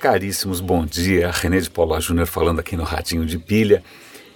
caríssimos, 0.00 0.60
bom 0.60 0.86
dia. 0.86 1.30
René 1.30 1.60
de 1.60 1.68
Paula 1.68 2.00
Júnior 2.00 2.26
falando 2.26 2.58
aqui 2.58 2.74
no 2.74 2.84
Radinho 2.84 3.26
de 3.26 3.38
Pilha. 3.38 3.82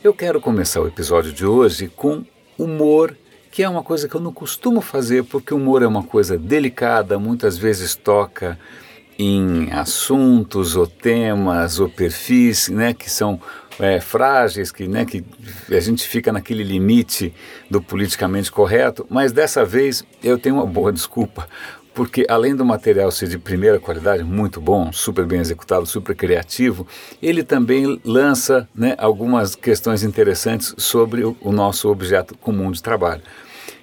Eu 0.02 0.12
quero 0.12 0.38
começar 0.38 0.82
o 0.82 0.86
episódio 0.86 1.32
de 1.32 1.46
hoje 1.46 1.88
com 1.88 2.22
humor, 2.58 3.16
que 3.50 3.62
é 3.62 3.68
uma 3.68 3.82
coisa 3.82 4.06
que 4.06 4.14
eu 4.14 4.20
não 4.20 4.30
costumo 4.30 4.82
fazer, 4.82 5.24
porque 5.24 5.54
humor 5.54 5.82
é 5.82 5.86
uma 5.86 6.02
coisa 6.02 6.36
delicada, 6.36 7.18
muitas 7.18 7.56
vezes 7.56 7.94
toca 7.94 8.58
em 9.18 9.72
assuntos 9.72 10.76
ou 10.76 10.86
temas 10.86 11.80
ou 11.80 11.88
perfis 11.88 12.68
né, 12.68 12.92
que 12.92 13.08
são 13.08 13.40
é, 13.80 14.00
frágeis, 14.00 14.70
que, 14.70 14.86
né, 14.86 15.06
que 15.06 15.24
a 15.70 15.80
gente 15.80 16.06
fica 16.06 16.30
naquele 16.30 16.62
limite 16.62 17.32
do 17.70 17.80
politicamente 17.80 18.52
correto, 18.52 19.06
mas 19.08 19.32
dessa 19.32 19.64
vez 19.64 20.04
eu 20.22 20.38
tenho 20.38 20.56
uma 20.56 20.66
boa 20.66 20.92
desculpa, 20.92 21.48
porque 21.94 22.26
além 22.28 22.56
do 22.56 22.64
material 22.64 23.10
ser 23.12 23.28
de 23.28 23.38
primeira 23.38 23.78
qualidade, 23.78 24.24
muito 24.24 24.60
bom, 24.60 24.92
super 24.92 25.24
bem 25.24 25.38
executado, 25.38 25.86
super 25.86 26.14
criativo, 26.14 26.86
ele 27.22 27.44
também 27.44 28.00
lança 28.04 28.68
né, 28.74 28.96
algumas 28.98 29.54
questões 29.54 30.02
interessantes 30.02 30.74
sobre 30.76 31.24
o, 31.24 31.52
nosso 31.52 31.88
objeto 31.88 32.36
comum 32.36 32.72
de 32.72 32.82
trabalho. 32.82 33.22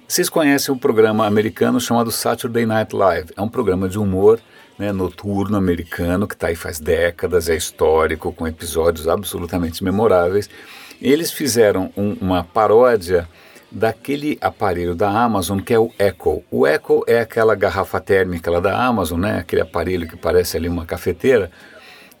Vocês 0.06 0.28
conhecem 0.28 0.74
um 0.74 0.78
programa 0.78 1.26
americano 1.26 1.80
chamado 1.80 2.10
Saturday 2.10 2.66
Night 2.66 2.94
Live. 2.94 3.30
É 3.34 3.40
um 3.40 3.48
programa 3.48 3.88
de 3.88 3.98
humor 3.98 4.38
né, 4.78 4.92
noturno 4.92 5.56
americano 5.56 6.28
que 6.28 6.34
está 6.34 6.48
aí 6.48 6.56
faz 6.56 6.78
décadas, 6.78 7.48
é 7.48 7.56
histórico, 7.56 8.30
com 8.30 8.46
episódios 8.46 9.08
absolutamente 9.08 9.82
memoráveis. 9.82 10.50
Eles 11.00 11.32
fizeram 11.32 11.90
um, 11.96 12.12
uma 12.20 12.44
paródia 12.44 13.26
daquele 13.72 14.36
aparelho 14.40 14.94
da 14.94 15.08
Amazon 15.08 15.58
que 15.58 15.72
é 15.72 15.78
o 15.78 15.90
Echo. 15.98 16.42
O 16.50 16.66
Echo 16.66 17.02
é 17.06 17.20
aquela 17.20 17.54
garrafa 17.54 17.98
térmica 18.00 18.50
lá 18.50 18.60
da 18.60 18.76
Amazon, 18.84 19.20
né? 19.20 19.38
aquele 19.38 19.62
aparelho 19.62 20.06
que 20.06 20.16
parece 20.16 20.56
ali 20.56 20.68
uma 20.68 20.84
cafeteira, 20.84 21.50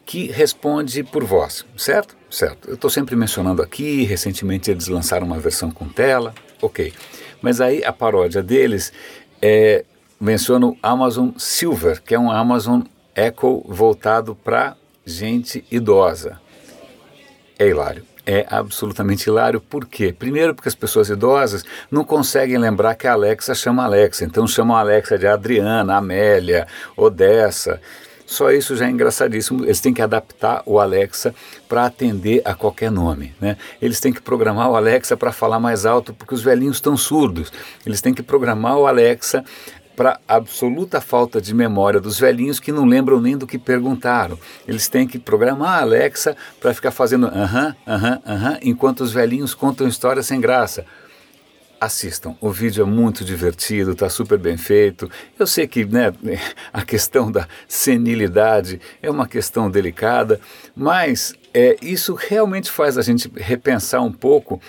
que 0.06 0.26
responde 0.28 1.04
por 1.04 1.24
voz, 1.24 1.64
certo? 1.76 2.16
Certo. 2.30 2.68
Eu 2.68 2.74
estou 2.74 2.90
sempre 2.90 3.14
mencionando 3.14 3.62
aqui, 3.62 4.02
recentemente 4.04 4.70
eles 4.70 4.88
lançaram 4.88 5.26
uma 5.26 5.38
versão 5.38 5.70
com 5.70 5.86
tela, 5.86 6.34
ok. 6.60 6.92
Mas 7.42 7.60
aí 7.60 7.84
a 7.84 7.92
paródia 7.92 8.42
deles 8.42 8.92
é, 9.40 9.84
menciona 10.18 10.66
o 10.66 10.76
Amazon 10.82 11.30
Silver, 11.36 12.02
que 12.02 12.14
é 12.14 12.18
um 12.18 12.30
Amazon 12.30 12.82
Echo 13.14 13.62
voltado 13.68 14.34
para 14.34 14.74
gente 15.04 15.64
idosa. 15.70 16.40
É 17.58 17.68
hilário 17.68 18.11
é 18.26 18.46
absolutamente 18.48 19.28
hilário. 19.28 19.60
Por 19.60 19.86
quê? 19.86 20.14
Primeiro, 20.16 20.54
porque 20.54 20.68
as 20.68 20.74
pessoas 20.74 21.08
idosas 21.08 21.64
não 21.90 22.04
conseguem 22.04 22.58
lembrar 22.58 22.94
que 22.94 23.06
a 23.06 23.12
Alexa 23.12 23.54
chama 23.54 23.84
Alexa, 23.84 24.24
então 24.24 24.46
chamam 24.46 24.76
a 24.76 24.80
Alexa 24.80 25.18
de 25.18 25.26
Adriana, 25.26 25.96
Amélia, 25.96 26.66
Odessa. 26.96 27.80
Só 28.32 28.50
isso 28.50 28.74
já 28.74 28.86
é 28.86 28.90
engraçadíssimo. 28.90 29.62
Eles 29.62 29.80
têm 29.80 29.92
que 29.92 30.00
adaptar 30.00 30.62
o 30.64 30.80
Alexa 30.80 31.34
para 31.68 31.84
atender 31.84 32.40
a 32.46 32.54
qualquer 32.54 32.90
nome. 32.90 33.34
Né? 33.38 33.58
Eles 33.80 34.00
têm 34.00 34.10
que 34.10 34.22
programar 34.22 34.70
o 34.70 34.76
Alexa 34.76 35.18
para 35.18 35.32
falar 35.32 35.60
mais 35.60 35.84
alto, 35.84 36.14
porque 36.14 36.34
os 36.34 36.42
velhinhos 36.42 36.76
estão 36.76 36.96
surdos. 36.96 37.52
Eles 37.84 38.00
têm 38.00 38.14
que 38.14 38.22
programar 38.22 38.78
o 38.78 38.86
Alexa 38.86 39.44
para 39.96 40.20
absoluta 40.26 41.00
falta 41.00 41.40
de 41.40 41.54
memória 41.54 42.00
dos 42.00 42.18
velhinhos 42.18 42.58
que 42.58 42.72
não 42.72 42.84
lembram 42.84 43.20
nem 43.20 43.36
do 43.36 43.46
que 43.46 43.58
perguntaram. 43.58 44.38
Eles 44.66 44.88
têm 44.88 45.06
que 45.06 45.18
programar 45.18 45.78
a 45.78 45.82
Alexa 45.82 46.36
para 46.60 46.74
ficar 46.74 46.90
fazendo 46.90 47.26
aham, 47.26 47.74
aham, 47.86 48.22
aham, 48.26 48.58
enquanto 48.62 49.00
os 49.00 49.12
velhinhos 49.12 49.54
contam 49.54 49.86
histórias 49.86 50.26
sem 50.26 50.40
graça. 50.40 50.84
Assistam, 51.80 52.36
o 52.40 52.48
vídeo 52.48 52.82
é 52.82 52.86
muito 52.86 53.24
divertido, 53.24 53.90
está 53.90 54.08
super 54.08 54.38
bem 54.38 54.56
feito. 54.56 55.10
Eu 55.36 55.48
sei 55.48 55.66
que 55.66 55.84
né, 55.84 56.12
a 56.72 56.82
questão 56.82 57.30
da 57.30 57.48
senilidade 57.66 58.80
é 59.02 59.10
uma 59.10 59.26
questão 59.26 59.68
delicada, 59.68 60.40
mas 60.76 61.34
é, 61.52 61.76
isso 61.82 62.14
realmente 62.14 62.70
faz 62.70 62.96
a 62.96 63.02
gente 63.02 63.30
repensar 63.36 64.00
um 64.00 64.12
pouco 64.12 64.60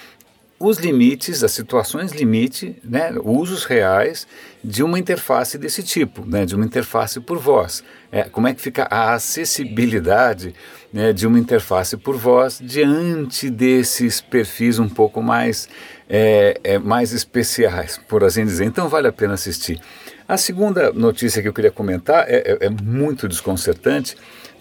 os 0.64 0.78
limites, 0.78 1.44
as 1.44 1.52
situações 1.52 2.14
limite, 2.14 2.78
né, 2.82 3.14
usos 3.22 3.66
reais 3.66 4.26
de 4.64 4.82
uma 4.82 4.98
interface 4.98 5.58
desse 5.58 5.84
tipo, 5.84 6.26
né, 6.26 6.46
de 6.46 6.56
uma 6.56 6.64
interface 6.64 7.20
por 7.20 7.38
voz. 7.38 7.84
É, 8.10 8.24
como 8.24 8.48
é 8.48 8.54
que 8.54 8.62
fica 8.62 8.88
a 8.90 9.14
acessibilidade 9.14 10.56
né, 10.94 11.12
de 11.12 11.28
uma 11.28 11.38
interface 11.38 11.98
por 11.98 12.16
voz 12.16 12.62
diante 12.64 13.50
desses 13.50 14.22
perfis 14.22 14.80
um 14.80 14.88
pouco 14.88 15.22
mais, 15.22 15.68
é, 16.10 16.58
é, 16.64 16.80
mais 16.80 17.12
especiais, 17.12 18.00
por 18.08 18.24
assim 18.24 18.46
dizer. 18.46 18.64
Então 18.64 18.88
vale 18.88 19.10
a 19.10 19.12
pena 19.12 19.34
assistir. 19.34 19.82
A 20.26 20.38
segunda 20.38 20.94
notícia 20.94 21.42
que 21.42 21.48
eu 21.50 21.54
queria 21.54 21.72
comentar 21.72 22.26
é, 22.30 22.38
é, 22.38 22.68
é 22.68 22.70
muito 22.70 23.28
desconcertante, 23.28 24.16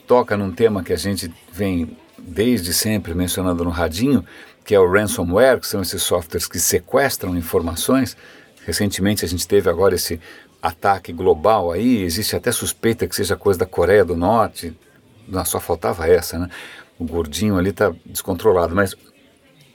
toca 0.05 0.37
num 0.37 0.51
tema 0.51 0.83
que 0.83 0.93
a 0.93 0.99
gente 0.99 1.33
vem 1.53 1.97
desde 2.19 2.73
sempre 2.73 3.15
mencionando 3.15 3.65
no 3.65 3.71
radinho, 3.71 4.25
que 4.65 4.75
é 4.75 4.81
o 4.81 4.91
ransomware, 4.91 5.61
que 5.61 5.67
são 5.67 5.83
esses 5.83 6.03
softwares 6.03 6.47
que 6.47 6.59
sequestram 6.59 7.37
informações. 7.37 8.17
Recentemente 8.65 9.25
a 9.25 9.29
gente 9.29 9.47
teve 9.47 9.69
agora 9.69 9.95
esse 9.95 10.21
ataque 10.63 11.13
global 11.13 11.73
aí, 11.73 12.03
existe 12.03 12.37
até 12.37 12.53
suspeita 12.53 13.07
que 13.09 13.17
seja 13.17 13.37
coisa 13.37 13.59
da 13.59 13.67
Coreia 13.67 14.05
do 14.05 14.17
Norte. 14.17 14.77
Não, 15.27 15.45
só 15.45 15.59
faltava 15.59 16.07
essa, 16.07 16.39
né? 16.39 16.49
O 16.99 17.05
gordinho 17.05 17.59
ali 17.59 17.71
está 17.71 17.93
descontrolado. 18.07 18.75
Mas 18.75 18.95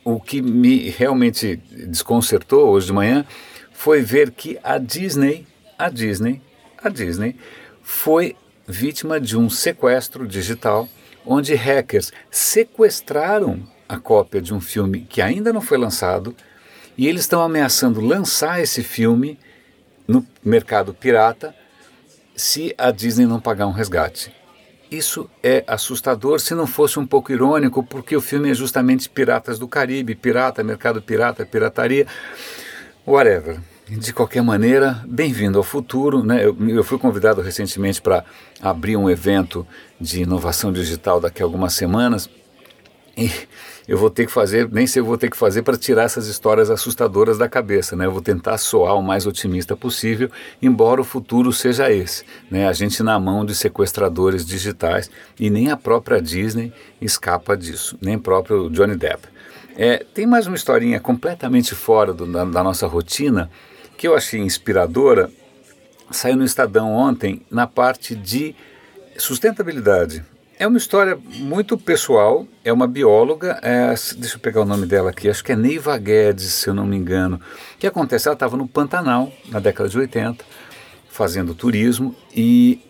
o 0.04 0.20
que 0.20 0.42
me 0.42 0.90
realmente 0.90 1.58
desconcertou 1.70 2.70
hoje 2.70 2.88
de 2.88 2.94
manhã 2.94 3.26
foi 3.74 4.02
ver 4.02 4.32
que 4.32 4.58
a 4.64 4.78
Disney, 4.78 5.46
a 5.78 5.90
Disney, 5.90 6.42
a 6.82 6.88
Disney 6.88 7.36
foi 7.82 8.36
vítima 8.66 9.20
de 9.20 9.38
um 9.38 9.50
sequestro 9.50 10.26
digital 10.28 10.88
onde 11.26 11.54
hackers 11.56 12.12
sequestraram 12.32 13.68
a 13.88 13.98
cópia 13.98 14.42
de 14.42 14.54
um 14.54 14.60
filme 14.60 15.02
que 15.02 15.22
ainda 15.22 15.54
não 15.54 15.62
foi 15.62 15.78
lançado 15.78 16.36
e 16.98 17.08
eles 17.08 17.22
estão 17.22 17.42
ameaçando 17.42 18.02
lançar 18.02 18.62
esse 18.62 18.84
filme 18.84 19.40
no 20.08 20.26
mercado 20.44 20.94
pirata 20.94 21.54
se 22.36 22.74
a 22.78 22.92
Disney 22.92 23.26
não 23.26 23.40
pagar 23.40 23.68
um 23.68 23.72
resgate. 23.72 24.34
Isso 24.90 25.30
é 25.44 25.64
assustador 25.68 26.40
se 26.40 26.56
não 26.56 26.66
fosse 26.66 26.98
um 26.98 27.06
pouco 27.06 27.32
irônico, 27.32 27.84
porque 27.84 28.16
o 28.16 28.22
filme 28.22 28.50
é 28.52 28.54
justamente 28.54 29.10
Piratas 29.10 29.60
do 29.60 29.68
Caribe, 29.68 30.16
pirata, 30.16 30.64
mercado 30.64 31.02
pirata, 31.02 31.46
pirataria, 31.46 32.08
whatever. 33.06 33.60
De 33.90 34.14
qualquer 34.14 34.42
maneira, 34.42 35.04
bem-vindo 35.08 35.58
ao 35.58 35.64
futuro. 35.64 36.24
Né? 36.24 36.46
Eu, 36.46 36.56
eu 36.70 36.84
fui 36.84 36.98
convidado 36.98 37.42
recentemente 37.42 38.02
para 38.02 38.24
abrir 38.62 38.96
um 38.96 39.10
evento 39.10 39.68
de 40.00 40.22
inovação 40.22 40.72
digital 40.72 41.20
daqui 41.20 41.42
a 41.42 41.46
algumas 41.46 41.74
semanas 41.74 42.30
eu 43.88 43.98
vou 43.98 44.10
ter 44.10 44.26
que 44.26 44.32
fazer, 44.32 44.70
nem 44.72 44.86
sei 44.86 45.02
eu 45.02 45.06
vou 45.06 45.18
ter 45.18 45.30
que 45.30 45.38
fazer 45.38 45.62
para 45.62 45.78
tirar 45.78 46.04
essas 46.04 46.28
histórias 46.28 46.70
assustadoras 46.70 47.38
da 47.38 47.48
cabeça, 47.48 47.96
né? 47.96 48.06
Eu 48.06 48.12
vou 48.12 48.22
tentar 48.22 48.58
soar 48.58 48.96
o 48.96 49.02
mais 49.02 49.26
otimista 49.26 49.76
possível, 49.76 50.30
embora 50.62 51.02
o 51.02 51.06
futuro 51.06 51.52
seja 51.54 51.92
esse, 51.92 52.24
né? 52.52 52.68
A 52.68 52.74
gente 52.74 53.02
na 53.02 53.20
mão 53.20 53.46
de 53.46 53.56
sequestradores 53.56 54.46
digitais 54.46 55.10
e 55.40 55.50
nem 55.50 55.72
a 55.72 55.78
própria 55.78 56.22
Disney 56.22 56.72
escapa 57.02 57.56
disso, 57.56 57.98
nem 58.02 58.20
próprio 58.20 58.70
Johnny 58.70 58.96
Depp. 58.96 59.28
É, 59.76 60.04
tem 60.14 60.26
mais 60.26 60.48
uma 60.48 60.56
historinha 60.56 61.00
completamente 61.00 61.76
fora 61.76 62.12
do, 62.12 62.26
da, 62.26 62.44
da 62.44 62.64
nossa 62.64 62.88
rotina 62.88 63.50
que 63.96 64.08
eu 64.08 64.16
achei 64.16 64.40
inspiradora. 64.40 65.30
Saiu 66.10 66.38
no 66.38 66.44
Estadão 66.46 66.92
ontem 66.92 67.42
na 67.50 67.68
parte 67.68 68.16
de 68.16 68.56
sustentabilidade. 69.18 70.24
É 70.60 70.66
uma 70.66 70.80
história 70.80 71.20
muito 71.36 71.78
pessoal, 71.78 72.48
é 72.66 72.74
uma 72.74 72.88
bióloga, 72.88 73.60
é, 73.62 73.94
deixa 74.18 74.38
eu 74.38 74.40
pegar 74.40 74.62
o 74.62 74.66
nome 74.66 74.88
dela 74.88 75.12
aqui, 75.12 75.30
acho 75.30 75.44
que 75.44 75.52
é 75.52 75.56
Neiva 75.56 75.96
Guedes, 76.00 76.52
se 76.52 76.68
eu 76.68 76.74
não 76.74 76.84
me 76.84 76.98
engano. 76.98 77.40
O 77.76 77.78
que 77.78 77.86
acontece? 77.86 78.28
Ela 78.28 78.34
estava 78.34 78.58
no 78.58 78.68
Pantanal, 78.68 79.32
na 79.50 79.60
década 79.60 79.88
de 79.88 79.96
80, 79.96 80.44
fazendo 81.10 81.54
turismo, 81.54 82.16
e 82.36 82.82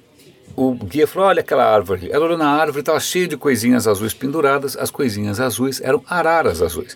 o 0.56 0.76
guia 0.76 1.06
falou, 1.06 1.28
olha 1.28 1.42
aquela 1.42 1.66
árvore. 1.66 2.10
Ela 2.10 2.24
olhou 2.24 2.38
na 2.38 2.48
árvore, 2.48 2.80
estava 2.80 3.02
cheia 3.02 3.28
de 3.28 3.36
coisinhas 3.36 3.86
azuis 3.86 4.14
penduradas, 4.14 4.78
as 4.78 4.90
coisinhas 4.90 5.42
azuis 5.42 5.82
eram 5.82 6.02
araras 6.08 6.62
azuis. 6.62 6.96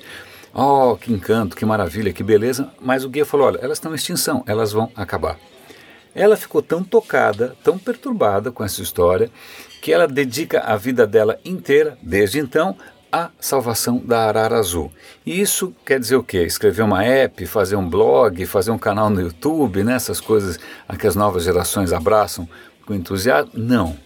Oh, 0.54 0.96
que 0.96 1.12
encanto, 1.12 1.54
que 1.54 1.66
maravilha, 1.66 2.14
que 2.14 2.24
beleza. 2.24 2.72
Mas 2.80 3.04
o 3.04 3.10
guia 3.10 3.26
falou, 3.26 3.48
olha, 3.48 3.60
elas 3.62 3.78
estão 3.78 3.92
em 3.92 3.96
extinção, 3.96 4.42
elas 4.48 4.72
vão 4.72 4.90
acabar. 4.96 5.38
Ela 6.16 6.38
ficou 6.38 6.62
tão 6.62 6.82
tocada, 6.82 7.56
tão 7.62 7.78
perturbada 7.78 8.52
com 8.52 8.64
essa 8.64 8.82
história, 8.82 9.30
que 9.82 9.92
ela 9.92 10.08
dedica 10.08 10.60
a 10.60 10.78
vida 10.78 11.08
dela 11.08 11.40
inteira, 11.44 11.98
desde 12.02 12.40
então, 12.40 12.78
à 13.12 13.30
salvação 13.40 13.98
da 13.98 14.28
arara 14.28 14.58
azul. 14.58 14.92
E 15.26 15.42
isso 15.42 15.76
quer 15.84 16.00
dizer 16.00 16.16
o 16.16 16.24
quê? 16.24 16.44
Escrever 16.44 16.84
uma 16.84 17.04
app, 17.04 17.46
fazer 17.46 17.76
um 17.76 17.90
blog, 17.90 18.46
fazer 18.46 18.72
um 18.72 18.78
canal 18.78 19.10
no 19.10 19.20
YouTube, 19.20 19.84
né? 19.84 19.96
essas 19.96 20.22
coisas 20.22 20.60
a 20.88 20.96
que 20.96 21.08
as 21.08 21.16
novas 21.16 21.44
gerações 21.44 21.92
abraçam 21.92 22.48
com 22.86 22.94
entusiasmo? 22.94 23.52
Não. 23.56 23.98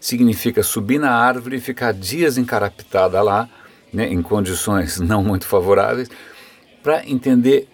Significa 0.00 0.62
subir 0.62 0.98
na 0.98 1.12
árvore 1.12 1.56
e 1.56 1.60
ficar 1.60 1.92
dias 1.92 2.36
encarapitada 2.36 3.22
lá, 3.22 3.48
né, 3.92 4.08
em 4.08 4.22
condições 4.22 4.98
não 4.98 5.22
muito 5.22 5.46
favoráveis, 5.46 6.08
para 6.82 7.06
entender 7.06 7.68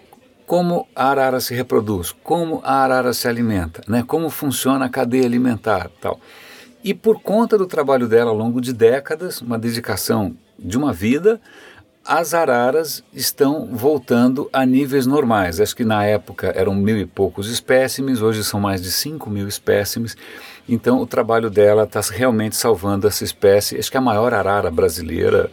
como 0.45 0.87
a 0.95 1.09
arara 1.09 1.39
se 1.39 1.53
reproduz, 1.53 2.13
como 2.23 2.61
a 2.63 2.83
arara 2.83 3.13
se 3.13 3.27
alimenta, 3.27 3.81
né, 3.87 4.03
como 4.05 4.29
funciona 4.29 4.85
a 4.85 4.89
cadeia 4.89 5.25
alimentar, 5.25 5.89
tal. 6.01 6.19
E 6.83 6.93
por 6.93 7.21
conta 7.21 7.57
do 7.57 7.65
trabalho 7.65 8.07
dela 8.07 8.31
ao 8.31 8.37
longo 8.37 8.61
de 8.61 8.71
décadas, 8.71 9.41
uma 9.41 9.57
dedicação 9.57 10.35
de 10.57 10.77
uma 10.77 10.93
vida, 10.93 11.41
as 12.05 12.33
araras 12.33 13.03
estão 13.13 13.67
voltando 13.69 14.49
a 14.53 14.65
níveis 14.65 15.05
normais. 15.05 15.59
Acho 15.59 15.75
que 15.75 15.83
na 15.83 16.05
época 16.05 16.53
eram 16.55 16.73
mil 16.73 16.97
e 16.97 17.05
poucos 17.05 17.49
espécimes, 17.49 18.21
hoje 18.21 18.43
são 18.45 18.61
mais 18.61 18.81
de 18.81 18.91
cinco 18.91 19.29
mil 19.29 19.47
espécimes. 19.47 20.15
Então 20.69 21.01
o 21.01 21.05
trabalho 21.05 21.49
dela 21.49 21.83
está 21.83 21.99
realmente 21.99 22.55
salvando 22.55 23.07
essa 23.07 23.25
espécie. 23.25 23.77
Acho 23.77 23.91
que 23.91 23.97
a 23.97 24.01
maior 24.01 24.33
arara 24.33 24.71
brasileira 24.71 25.51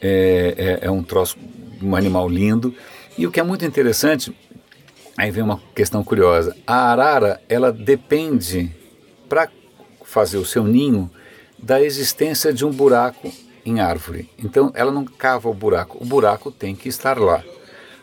é, 0.00 0.78
é, 0.82 0.86
é 0.86 0.90
um 0.90 1.02
troço, 1.02 1.38
um 1.82 1.96
animal 1.96 2.28
lindo. 2.28 2.74
E 3.16 3.26
o 3.26 3.30
que 3.30 3.40
é 3.40 3.42
muito 3.42 3.64
interessante, 3.64 4.36
aí 5.16 5.30
vem 5.30 5.42
uma 5.42 5.60
questão 5.74 6.04
curiosa. 6.04 6.54
A 6.66 6.92
arara, 6.92 7.40
ela 7.48 7.72
depende, 7.72 8.70
para 9.30 9.48
fazer 10.06 10.38
o 10.38 10.44
seu 10.44 10.64
ninho, 10.64 11.10
da 11.58 11.82
existência 11.82 12.52
de 12.52 12.64
um 12.64 12.70
buraco 12.70 13.30
em 13.64 13.80
árvore. 13.80 14.30
Então 14.38 14.70
ela 14.74 14.92
não 14.92 15.04
cava 15.04 15.48
o 15.50 15.54
buraco, 15.54 15.98
o 16.00 16.06
buraco 16.06 16.50
tem 16.50 16.74
que 16.74 16.88
estar 16.88 17.18
lá. 17.18 17.42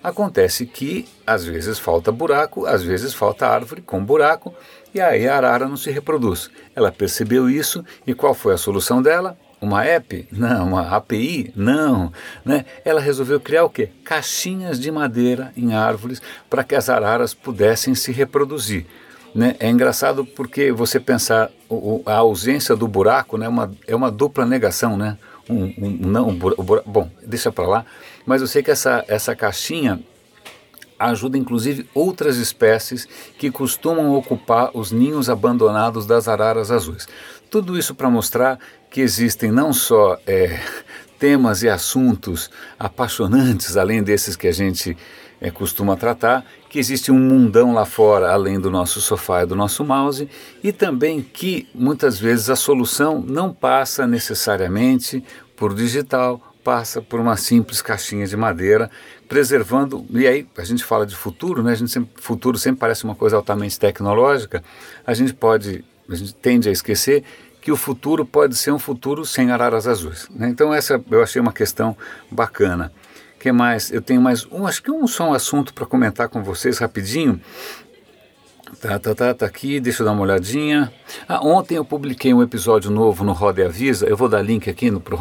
Acontece 0.03 0.65
que 0.65 1.07
às 1.25 1.45
vezes 1.45 1.79
falta 1.79 2.11
buraco, 2.11 2.65
às 2.65 2.83
vezes 2.83 3.13
falta 3.13 3.47
árvore 3.47 3.81
com 3.81 4.03
buraco, 4.03 4.53
e 4.93 4.99
aí 4.99 5.27
a 5.27 5.37
arara 5.37 5.67
não 5.67 5.77
se 5.77 5.89
reproduz. 5.89 6.51
Ela 6.75 6.91
percebeu 6.91 7.49
isso 7.49 7.83
e 8.05 8.13
qual 8.13 8.33
foi 8.33 8.53
a 8.53 8.57
solução 8.57 9.01
dela? 9.01 9.37
Uma 9.61 9.85
app? 9.85 10.27
Não. 10.29 10.67
Uma 10.67 10.93
API? 10.93 11.53
Não. 11.55 12.11
Né? 12.43 12.65
Ela 12.83 12.99
resolveu 12.99 13.39
criar 13.39 13.63
o 13.63 13.69
quê? 13.69 13.89
Caixinhas 14.03 14.77
de 14.77 14.91
madeira 14.91 15.53
em 15.55 15.73
árvores 15.73 16.21
para 16.49 16.65
que 16.65 16.75
as 16.75 16.89
araras 16.89 17.33
pudessem 17.33 17.95
se 17.95 18.11
reproduzir. 18.11 18.85
Né? 19.33 19.55
É 19.59 19.69
engraçado 19.69 20.25
porque 20.25 20.71
você 20.71 20.99
pensar 20.99 21.49
o, 21.67 22.03
a 22.05 22.17
ausência 22.17 22.75
do 22.75 22.87
buraco 22.87 23.37
né, 23.37 23.47
uma, 23.47 23.71
é 23.87 23.95
uma 23.95 24.11
dupla 24.11 24.45
negação, 24.45 24.95
né? 24.95 25.17
um, 25.49 25.63
um, 25.77 25.97
não, 25.99 26.29
um, 26.29 26.39
bom, 26.85 27.09
deixa 27.25 27.51
para 27.51 27.67
lá, 27.67 27.85
mas 28.25 28.41
eu 28.41 28.47
sei 28.47 28.63
que 28.63 28.71
essa, 28.71 29.03
essa 29.07 29.35
caixinha 29.35 29.99
ajuda 30.97 31.37
inclusive 31.37 31.89
outras 31.93 32.37
espécies 32.37 33.07
que 33.37 33.51
costumam 33.51 34.13
ocupar 34.13 34.71
os 34.73 34.91
ninhos 34.91 35.29
abandonados 35.29 36.05
das 36.05 36.27
araras 36.27 36.71
azuis. 36.71 37.07
Tudo 37.49 37.77
isso 37.77 37.93
para 37.93 38.09
mostrar 38.09 38.57
que 38.89 39.01
existem 39.01 39.51
não 39.51 39.73
só 39.73 40.17
é, 40.25 40.59
temas 41.19 41.63
e 41.63 41.69
assuntos 41.69 42.49
apaixonantes, 42.79 43.75
além 43.75 44.01
desses 44.01 44.35
que 44.35 44.47
a 44.47 44.51
gente 44.51 44.95
é, 45.43 45.51
costuma 45.51 45.97
tratar, 45.97 46.45
que 46.69 46.79
existe 46.79 47.11
um 47.11 47.19
mundão 47.19 47.73
lá 47.73 47.85
fora, 47.85 48.31
além 48.31 48.57
do 48.57 48.71
nosso 48.71 49.01
sofá 49.01 49.43
e 49.43 49.45
do 49.45 49.57
nosso 49.57 49.83
mouse, 49.83 50.29
e 50.63 50.71
também 50.71 51.21
que 51.21 51.67
muitas 51.75 52.17
vezes 52.17 52.49
a 52.49 52.55
solução 52.55 53.21
não 53.21 53.53
passa 53.53 54.07
necessariamente 54.07 55.21
por 55.57 55.75
digital, 55.75 56.41
passa 56.63 57.01
por 57.01 57.19
uma 57.19 57.35
simples 57.35 57.81
caixinha 57.81 58.25
de 58.25 58.37
madeira, 58.37 58.89
preservando. 59.27 60.05
E 60.11 60.25
aí 60.25 60.47
a 60.57 60.63
gente 60.63 60.81
fala 60.81 61.05
de 61.05 61.13
futuro, 61.13 61.61
né? 61.61 61.73
A 61.73 61.75
gente 61.75 61.91
sempre, 61.91 62.21
futuro 62.21 62.57
sempre 62.57 62.79
parece 62.79 63.03
uma 63.03 63.13
coisa 63.13 63.35
altamente 63.35 63.77
tecnológica. 63.77 64.63
A 65.05 65.13
gente 65.13 65.33
pode, 65.33 65.83
a 66.09 66.15
gente 66.15 66.33
tende 66.35 66.69
a 66.69 66.71
esquecer 66.71 67.21
que 67.59 67.69
o 67.69 67.75
futuro 67.75 68.25
pode 68.25 68.55
ser 68.55 68.71
um 68.71 68.79
futuro 68.79 69.25
sem 69.25 69.51
araras 69.51 69.87
azuis. 69.87 70.29
Né? 70.33 70.47
Então 70.47 70.73
essa 70.73 71.03
eu 71.11 71.21
achei 71.21 71.41
uma 71.41 71.51
questão 71.51 71.97
bacana 72.31 72.93
que 73.43 73.51
mais? 73.51 73.91
Eu 73.91 74.01
tenho 74.01 74.21
mais 74.21 74.47
um, 74.49 74.65
acho 74.65 74.81
que 74.81 74.89
um 74.89 75.05
só 75.05 75.31
um 75.31 75.33
assunto 75.33 75.73
para 75.73 75.85
comentar 75.85 76.29
com 76.29 76.41
vocês 76.41 76.77
rapidinho. 76.77 77.41
Tá, 78.79 78.97
tá, 78.97 79.13
tá, 79.13 79.33
tá 79.33 79.45
aqui, 79.45 79.81
deixa 79.81 80.01
eu 80.01 80.05
dar 80.05 80.13
uma 80.13 80.21
olhadinha. 80.21 80.89
Ah, 81.27 81.45
ontem 81.45 81.75
eu 81.75 81.83
publiquei 81.83 82.33
um 82.33 82.41
episódio 82.41 82.89
novo 82.89 83.25
no 83.25 83.33
Roda 83.33 83.59
e 83.59 83.65
Avisa, 83.65 84.05
eu 84.05 84.15
vou 84.15 84.29
dar 84.29 84.41
link 84.41 84.69
aqui 84.69 84.89
no 84.89 85.01
pro 85.01 85.17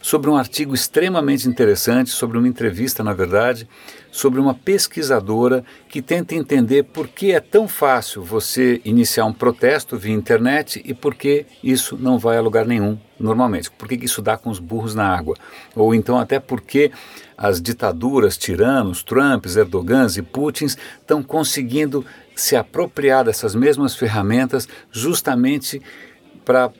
sobre 0.00 0.30
um 0.30 0.36
artigo 0.36 0.74
extremamente 0.74 1.48
interessante, 1.48 2.10
sobre 2.10 2.38
uma 2.38 2.48
entrevista, 2.48 3.02
na 3.02 3.12
verdade, 3.12 3.68
sobre 4.10 4.40
uma 4.40 4.54
pesquisadora 4.54 5.64
que 5.88 6.00
tenta 6.00 6.34
entender 6.34 6.84
por 6.84 7.08
que 7.08 7.32
é 7.32 7.40
tão 7.40 7.68
fácil 7.68 8.22
você 8.22 8.80
iniciar 8.84 9.24
um 9.24 9.32
protesto 9.32 9.96
via 9.96 10.14
internet 10.14 10.82
e 10.84 10.94
por 10.94 11.14
que 11.14 11.46
isso 11.62 11.96
não 11.96 12.18
vai 12.18 12.36
a 12.36 12.40
lugar 12.40 12.66
nenhum 12.66 12.98
normalmente. 13.18 13.70
Por 13.70 13.88
que 13.88 13.94
isso 14.04 14.22
dá 14.22 14.36
com 14.36 14.50
os 14.50 14.58
burros 14.58 14.94
na 14.94 15.06
água? 15.06 15.36
Ou 15.74 15.94
então 15.94 16.18
até 16.18 16.40
porque 16.40 16.90
as 17.36 17.60
ditaduras, 17.60 18.36
tiranos, 18.36 19.02
Trumps, 19.02 19.56
Erdogans 19.56 20.16
e 20.16 20.22
Putins 20.22 20.76
estão 21.00 21.22
conseguindo 21.22 22.04
se 22.34 22.56
apropriar 22.56 23.24
dessas 23.24 23.54
mesmas 23.54 23.94
ferramentas 23.94 24.68
justamente 24.90 25.82
para 26.44 26.72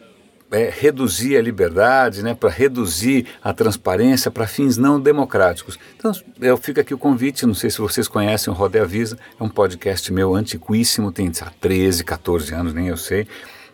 é, 0.51 0.71
reduzir 0.71 1.37
a 1.37 1.43
liberdade, 1.43 2.23
né, 2.23 2.35
para 2.35 2.49
reduzir 2.49 3.27
a 3.43 3.53
transparência 3.53 4.31
para 4.31 4.47
fins 4.47 4.77
não 4.77 5.01
democráticos. 5.01 5.79
Então, 5.97 6.13
eu 6.41 6.57
fico 6.57 6.81
aqui 6.81 6.95
o 6.95 6.99
convite, 6.99 7.47
não 7.47 7.55
sei 7.55 7.71
se 7.71 7.79
vocês 7.79 8.09
conhecem 8.09 8.53
o 8.53 8.57
Roda 8.57 8.83
Avisa, 8.83 9.19
é 9.39 9.43
um 9.43 9.49
podcast 9.49 10.13
meu 10.13 10.35
antiquíssimo, 10.35 11.13
tem 11.13 11.33
sabe, 11.33 11.53
13, 11.61 12.05
14 12.05 12.55
anos, 12.55 12.73
nem 12.73 12.89
eu 12.89 12.97
sei. 12.97 13.27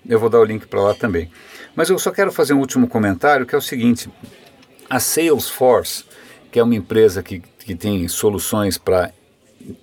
Eu 0.07 0.19
vou 0.19 0.29
dar 0.29 0.41
o 0.41 0.45
link 0.45 0.67
para 0.67 0.81
lá 0.81 0.95
também. 0.95 1.31
Mas 1.75 1.89
eu 1.89 1.99
só 1.99 2.11
quero 2.11 2.31
fazer 2.31 2.53
um 2.55 2.61
último 2.61 2.87
comentário, 2.87 3.47
que 3.47 3.55
é 3.55 3.59
o 3.59 3.63
seguinte, 3.63 4.11
a 4.89 5.01
Salesforce, 5.01 6.05
que 6.53 6.59
é 6.59 6.63
uma 6.63 6.75
empresa 6.75 7.23
que, 7.23 7.41
que 7.59 7.75
tem 7.75 8.07
soluções 8.09 8.77
para 8.77 9.13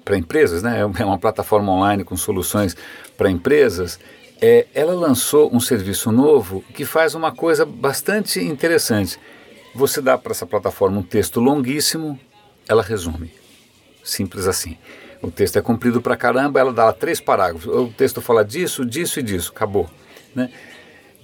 para 0.05 0.15
empresas, 0.17 0.61
né? 0.61 0.81
é 0.99 1.05
uma 1.05 1.17
plataforma 1.17 1.71
online 1.71 2.03
com 2.03 2.15
soluções 2.15 2.75
para 3.17 3.31
empresas, 3.31 3.99
é, 4.41 4.65
ela 4.73 4.93
lançou 4.93 5.55
um 5.55 5.59
serviço 5.59 6.11
novo 6.11 6.63
que 6.73 6.83
faz 6.83 7.13
uma 7.13 7.31
coisa 7.31 7.63
bastante 7.63 8.39
interessante. 8.39 9.19
Você 9.75 10.01
dá 10.01 10.17
para 10.17 10.31
essa 10.31 10.47
plataforma 10.47 10.99
um 10.99 11.03
texto 11.03 11.39
longuíssimo, 11.39 12.19
ela 12.67 12.81
resume. 12.81 13.31
Simples 14.03 14.47
assim. 14.47 14.77
O 15.21 15.29
texto 15.29 15.59
é 15.59 15.61
comprido 15.61 16.01
para 16.01 16.17
caramba, 16.17 16.59
ela 16.59 16.73
dá 16.73 16.91
três 16.91 17.21
parágrafos. 17.21 17.71
O 17.71 17.87
texto 17.89 18.19
fala 18.19 18.43
disso, 18.43 18.83
disso 18.83 19.19
e 19.19 19.23
disso. 19.23 19.51
Acabou. 19.55 19.87
Né? 20.33 20.49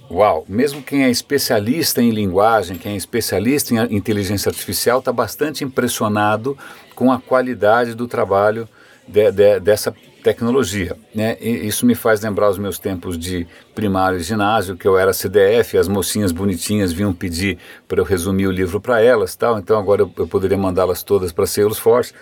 Uau! 0.08 0.44
Mesmo 0.48 0.80
quem 0.80 1.02
é 1.04 1.10
especialista 1.10 2.00
em 2.00 2.10
linguagem, 2.10 2.78
quem 2.78 2.92
é 2.92 2.96
especialista 2.96 3.74
em 3.74 3.96
inteligência 3.96 4.48
artificial, 4.48 5.00
está 5.00 5.12
bastante 5.12 5.64
impressionado 5.64 6.56
com 6.94 7.10
a 7.10 7.20
qualidade 7.20 7.94
do 7.94 8.06
trabalho 8.06 8.68
de, 9.06 9.32
de, 9.32 9.60
dessa 9.60 9.92
tecnologia. 10.22 10.96
Né? 11.14 11.36
E 11.40 11.66
isso 11.66 11.86
me 11.86 11.94
faz 11.94 12.20
lembrar 12.20 12.50
os 12.50 12.58
meus 12.58 12.78
tempos 12.78 13.18
de 13.18 13.46
primário 13.74 14.18
e 14.18 14.22
ginásio, 14.22 14.76
que 14.76 14.86
eu 14.86 14.98
era 14.98 15.12
CDF, 15.12 15.76
as 15.78 15.88
mocinhas 15.88 16.32
bonitinhas 16.32 16.92
vinham 16.92 17.12
pedir 17.12 17.58
para 17.86 18.00
eu 18.00 18.04
resumir 18.04 18.46
o 18.46 18.50
livro 18.50 18.80
para 18.80 19.00
elas, 19.00 19.34
tal. 19.36 19.58
Então 19.58 19.78
agora 19.78 20.02
eu, 20.02 20.12
eu 20.16 20.28
poderia 20.28 20.58
mandá-las 20.58 21.02
todas 21.02 21.32
para 21.32 21.46
Salesforce, 21.46 22.12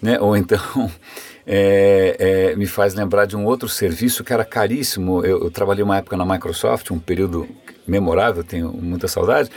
né? 0.00 0.18
Ou 0.20 0.36
então 0.36 0.60
é, 1.46 2.16
é, 2.52 2.56
me 2.56 2.66
faz 2.66 2.94
lembrar 2.94 3.26
de 3.26 3.36
um 3.36 3.44
outro 3.44 3.68
serviço 3.68 4.24
que 4.24 4.32
era 4.32 4.44
caríssimo. 4.44 5.24
Eu, 5.24 5.44
eu 5.44 5.50
trabalhei 5.50 5.82
uma 5.82 5.98
época 5.98 6.16
na 6.16 6.24
Microsoft, 6.24 6.90
um 6.90 6.98
período 6.98 7.48
memorável, 7.86 8.44
tenho 8.44 8.72
muita 8.72 9.08
saudade 9.08 9.50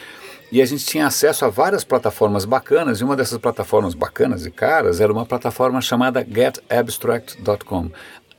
e 0.51 0.61
a 0.61 0.65
gente 0.65 0.85
tinha 0.85 1.07
acesso 1.07 1.45
a 1.45 1.49
várias 1.49 1.83
plataformas 1.83 2.45
bacanas, 2.45 3.01
e 3.01 3.03
uma 3.03 3.15
dessas 3.15 3.37
plataformas 3.37 3.93
bacanas 3.93 4.45
e 4.45 4.51
caras 4.51 5.01
era 5.01 5.11
uma 5.11 5.25
plataforma 5.25 5.81
chamada 5.81 6.25
getabstract.com. 6.25 7.89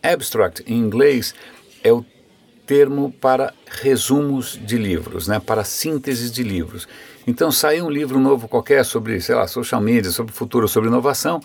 Abstract, 0.03 0.63
em 0.67 0.79
inglês, 0.79 1.35
é 1.83 1.93
o 1.93 2.05
termo 2.67 3.13
para 3.13 3.53
resumos 3.67 4.59
de 4.61 4.77
livros, 4.77 5.29
né, 5.29 5.41
para 5.41 5.65
síntese 5.65 6.31
de 6.31 6.43
livros. 6.43 6.87
Então, 7.27 7.51
sai 7.51 7.81
um 7.81 7.91
livro 7.91 8.19
novo 8.19 8.49
qualquer 8.49 8.85
sobre, 8.85 9.21
sei 9.21 9.35
lá, 9.35 9.47
social 9.47 9.81
media, 9.81 10.11
sobre 10.11 10.33
futuro, 10.33 10.69
sobre 10.69 10.89
inovação, 10.89 11.41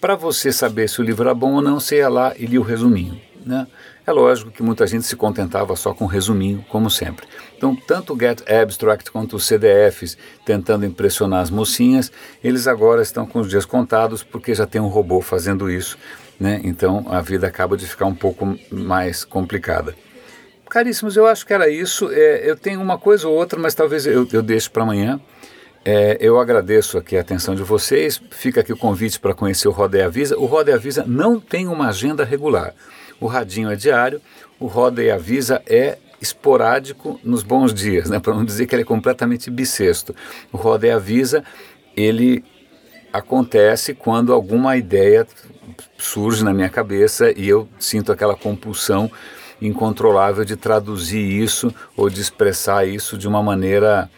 para 0.00 0.14
você 0.14 0.52
saber 0.52 0.88
se 0.88 1.00
o 1.00 1.04
livro 1.04 1.24
era 1.24 1.34
bom 1.34 1.54
ou 1.54 1.62
não, 1.62 1.80
você 1.80 1.96
ia 1.96 2.08
lá 2.08 2.34
e 2.38 2.46
lia 2.46 2.60
o 2.60 2.64
resuminho. 2.64 3.20
Né? 3.48 3.66
É 4.06 4.12
lógico 4.12 4.50
que 4.50 4.62
muita 4.62 4.86
gente 4.86 5.06
se 5.06 5.16
contentava 5.16 5.74
só 5.74 5.94
com 5.94 6.04
um 6.04 6.06
resuminho, 6.06 6.62
como 6.68 6.90
sempre. 6.90 7.26
Então, 7.56 7.74
tanto 7.74 8.12
o 8.12 8.18
Get 8.18 8.42
Abstract 8.46 9.10
quanto 9.10 9.36
os 9.36 9.46
CDFs 9.46 10.18
tentando 10.44 10.84
impressionar 10.84 11.40
as 11.40 11.48
mocinhas, 11.48 12.12
eles 12.44 12.66
agora 12.66 13.00
estão 13.00 13.26
com 13.26 13.38
os 13.38 13.48
dias 13.48 13.64
contados 13.64 14.22
porque 14.22 14.54
já 14.54 14.66
tem 14.66 14.82
um 14.82 14.88
robô 14.88 15.22
fazendo 15.22 15.70
isso, 15.70 15.96
né? 16.38 16.60
Então 16.62 17.06
a 17.08 17.22
vida 17.22 17.46
acaba 17.46 17.74
de 17.74 17.86
ficar 17.86 18.04
um 18.04 18.14
pouco 18.14 18.54
mais 18.70 19.24
complicada. 19.24 19.94
Caríssimos, 20.68 21.16
eu 21.16 21.26
acho 21.26 21.46
que 21.46 21.54
era 21.54 21.70
isso. 21.70 22.10
É, 22.12 22.50
eu 22.50 22.54
tenho 22.54 22.82
uma 22.82 22.98
coisa 22.98 23.26
ou 23.26 23.34
outra, 23.34 23.58
mas 23.58 23.74
talvez 23.74 24.04
eu, 24.04 24.28
eu 24.30 24.42
deixe 24.42 24.68
para 24.68 24.82
amanhã. 24.82 25.18
É, 25.86 26.18
eu 26.20 26.38
agradeço 26.38 26.98
aqui 26.98 27.16
a 27.16 27.22
atenção 27.22 27.54
de 27.54 27.62
vocês. 27.62 28.20
Fica 28.30 28.60
aqui 28.60 28.74
o 28.74 28.76
convite 28.76 29.18
para 29.18 29.32
conhecer 29.32 29.68
o 29.68 29.70
Roda 29.70 29.96
e 29.96 30.02
Avisa. 30.02 30.36
O 30.36 30.44
Roda 30.44 30.70
e 30.70 30.74
Avisa 30.74 31.02
não 31.06 31.40
tem 31.40 31.66
uma 31.66 31.88
agenda 31.88 32.24
regular. 32.24 32.74
O 33.20 33.26
radinho 33.26 33.70
é 33.70 33.76
diário, 33.76 34.20
o 34.58 34.66
Roda 34.66 35.02
e 35.02 35.10
Avisa 35.10 35.62
é 35.66 35.98
esporádico 36.20 37.18
nos 37.22 37.42
bons 37.42 37.72
dias, 37.72 38.10
né? 38.10 38.18
para 38.18 38.34
não 38.34 38.44
dizer 38.44 38.66
que 38.66 38.74
ele 38.74 38.82
é 38.82 38.84
completamente 38.84 39.50
bissexto. 39.50 40.14
O 40.52 40.56
Roda 40.56 40.86
e 40.86 40.90
Avisa, 40.90 41.44
ele 41.96 42.44
acontece 43.12 43.94
quando 43.94 44.32
alguma 44.32 44.76
ideia 44.76 45.26
surge 45.96 46.44
na 46.44 46.52
minha 46.52 46.68
cabeça 46.68 47.32
e 47.36 47.48
eu 47.48 47.68
sinto 47.78 48.12
aquela 48.12 48.36
compulsão 48.36 49.10
incontrolável 49.60 50.44
de 50.44 50.56
traduzir 50.56 51.20
isso 51.20 51.74
ou 51.96 52.08
de 52.08 52.20
expressar 52.20 52.86
isso 52.86 53.18
de 53.18 53.26
uma 53.26 53.42
maneira 53.42 54.08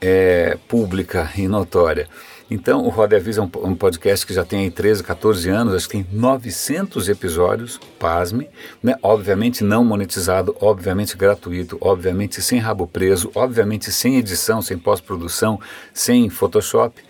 é, 0.00 0.56
pública 0.68 1.30
e 1.36 1.48
notória. 1.48 2.08
Então, 2.50 2.84
o 2.84 2.90
Roda 2.90 3.16
Avisa 3.16 3.40
é 3.40 3.44
um, 3.44 3.70
um, 3.70 3.74
podcast 3.74 4.26
que 4.26 4.34
já 4.34 4.44
tem 4.44 4.60
aí 4.60 4.70
13, 4.70 5.02
14 5.02 5.48
anos, 5.48 5.74
acho 5.74 5.88
que 5.88 6.02
tem 6.02 6.06
900 6.12 7.08
episódios, 7.08 7.80
pasme, 7.98 8.50
né? 8.82 8.96
obviamente 9.02 9.64
não 9.64 9.82
monetizado, 9.82 10.54
obviamente 10.60 11.16
gratuito, 11.16 11.78
obviamente 11.80 12.42
sem 12.42 12.58
rabo 12.58 12.86
preso, 12.86 13.30
obviamente 13.34 13.90
sem 13.90 14.18
edição, 14.18 14.60
sem 14.60 14.76
pós-produção, 14.76 15.58
sem 15.92 16.28
Photoshop, 16.28 17.02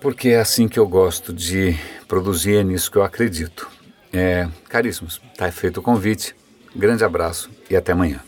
porque 0.00 0.30
é 0.30 0.40
assim 0.40 0.66
que 0.66 0.78
eu 0.78 0.86
gosto 0.88 1.32
de 1.32 1.76
produzir, 2.08 2.56
é 2.56 2.64
nisso 2.64 2.90
que 2.90 2.98
eu 2.98 3.04
acredito. 3.04 3.68
É, 4.12 4.48
caríssimos, 4.68 5.20
está 5.32 5.50
feito 5.52 5.78
o 5.78 5.82
convite, 5.82 6.34
grande 6.74 7.04
abraço 7.04 7.50
e 7.70 7.76
até 7.76 7.92
amanhã. 7.92 8.27